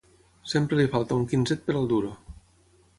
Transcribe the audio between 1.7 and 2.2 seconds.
al duro.